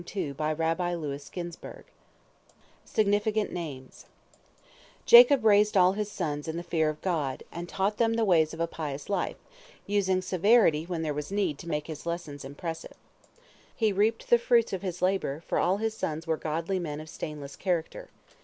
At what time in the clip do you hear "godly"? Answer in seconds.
16.35-16.79